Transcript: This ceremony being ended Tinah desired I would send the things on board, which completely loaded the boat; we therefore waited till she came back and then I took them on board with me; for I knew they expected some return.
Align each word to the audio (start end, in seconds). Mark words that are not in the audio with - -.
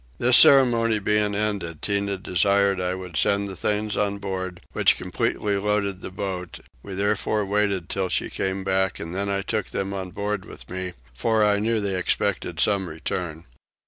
This 0.17 0.35
ceremony 0.35 0.97
being 0.97 1.35
ended 1.35 1.83
Tinah 1.83 2.17
desired 2.23 2.81
I 2.81 2.95
would 2.95 3.15
send 3.15 3.47
the 3.47 3.55
things 3.55 3.95
on 3.95 4.17
board, 4.17 4.61
which 4.71 4.97
completely 4.97 5.57
loaded 5.57 6.01
the 6.01 6.09
boat; 6.09 6.59
we 6.81 6.95
therefore 6.95 7.45
waited 7.45 7.87
till 7.87 8.09
she 8.09 8.27
came 8.31 8.63
back 8.63 8.99
and 8.99 9.13
then 9.13 9.29
I 9.29 9.43
took 9.43 9.67
them 9.67 9.93
on 9.93 10.09
board 10.09 10.43
with 10.43 10.67
me; 10.71 10.93
for 11.13 11.43
I 11.45 11.59
knew 11.59 11.79
they 11.79 11.95
expected 11.95 12.59
some 12.59 12.89
return. 12.89 13.45